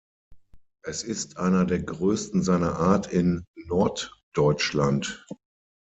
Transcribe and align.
Es 0.83 1.03
ist 1.03 1.37
einer 1.37 1.63
der 1.63 1.83
größten 1.83 2.41
seiner 2.41 2.75
Art 2.79 3.13
in 3.13 3.45
Norddeutschland. 3.53 5.23